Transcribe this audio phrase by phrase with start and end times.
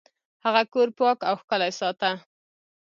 [0.45, 2.11] هغه کور پاک او ښکلی ساته.